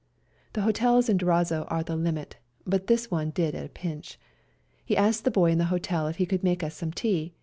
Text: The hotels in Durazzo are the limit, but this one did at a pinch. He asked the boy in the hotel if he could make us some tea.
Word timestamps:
The 0.53 0.63
hotels 0.63 1.09
in 1.09 1.17
Durazzo 1.19 1.67
are 1.69 1.83
the 1.83 1.95
limit, 1.95 2.37
but 2.65 2.87
this 2.87 3.11
one 3.11 3.29
did 3.29 3.53
at 3.53 3.67
a 3.67 3.69
pinch. 3.69 4.17
He 4.83 4.97
asked 4.97 5.25
the 5.25 5.29
boy 5.29 5.51
in 5.51 5.59
the 5.59 5.65
hotel 5.65 6.07
if 6.07 6.15
he 6.15 6.25
could 6.25 6.43
make 6.43 6.63
us 6.63 6.73
some 6.73 6.91
tea. 6.91 7.35